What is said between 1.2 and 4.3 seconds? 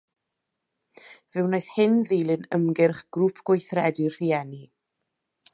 Fe wnaeth hyn ddilyn ymgyrch Grŵp Gweithredu'r